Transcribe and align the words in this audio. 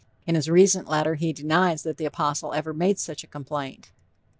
In 0.25 0.33
his 0.33 0.49
recent 0.49 0.89
letter 0.89 1.13
he 1.13 1.31
denies 1.31 1.83
that 1.83 1.97
the 1.97 2.05
apostle 2.05 2.53
ever 2.53 2.73
made 2.73 2.97
such 2.97 3.23
a 3.23 3.27
complaint. 3.27 3.91